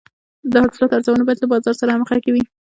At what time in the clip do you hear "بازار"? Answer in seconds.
1.51-1.75